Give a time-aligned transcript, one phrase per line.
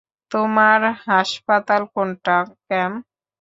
[0.31, 2.91] তোমার হাসপাতাল কোনটা, ক্যাম?